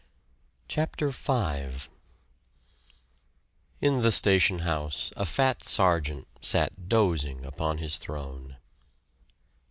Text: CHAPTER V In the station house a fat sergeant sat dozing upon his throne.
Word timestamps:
CHAPTER 0.67 1.09
V 1.09 1.87
In 3.81 4.01
the 4.01 4.11
station 4.11 4.59
house 4.65 5.13
a 5.15 5.27
fat 5.27 5.61
sergeant 5.63 6.27
sat 6.43 6.89
dozing 6.89 7.45
upon 7.45 7.77
his 7.77 7.99
throne. 7.99 8.57